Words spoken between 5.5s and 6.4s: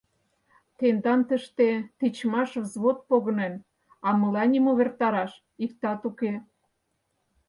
иктат уке.